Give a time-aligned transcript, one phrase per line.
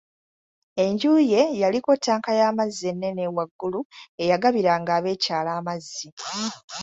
[0.85, 3.79] Enju ye yaliko ttanka y'amazzi ennene waggulu
[4.23, 6.07] eyagabiranga ab'ekyalo amazzi.